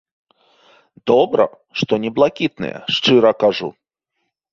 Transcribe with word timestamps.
Добра, 1.11 1.45
што 1.81 1.93
не 2.05 2.11
блакітныя, 2.17 2.77
шчыра 2.95 3.31
кажу. 3.45 3.69